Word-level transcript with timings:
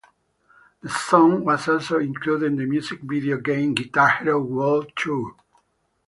The 0.81 0.89
song 0.89 1.45
was 1.45 1.67
also 1.67 1.99
included 1.99 2.45
in 2.47 2.55
the 2.55 2.65
music 2.65 3.01
video 3.03 3.37
game 3.37 3.75
"Guitar 3.75 4.09
Hero 4.17 4.41
World 4.41 4.91
Tour". 4.95 5.35